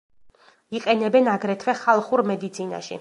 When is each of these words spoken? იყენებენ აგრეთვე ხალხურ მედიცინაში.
იყენებენ 0.79 1.29
აგრეთვე 1.33 1.77
ხალხურ 1.83 2.25
მედიცინაში. 2.33 2.99